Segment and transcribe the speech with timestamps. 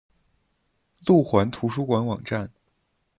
[1.05, 2.51] 路环图书馆网站